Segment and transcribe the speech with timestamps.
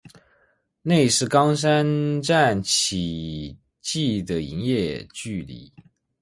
[0.81, 5.71] 内是冈山站起计的营业距离。